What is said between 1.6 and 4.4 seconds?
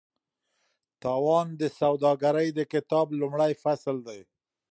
د سوداګرۍ د کتاب لومړی فصل دی.